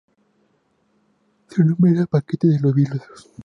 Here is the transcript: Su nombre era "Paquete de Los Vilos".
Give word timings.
Su 1.49 1.63
nombre 1.63 1.91
era 1.91 2.07
"Paquete 2.07 2.47
de 2.47 2.59
Los 2.59 2.73
Vilos". 2.73 3.03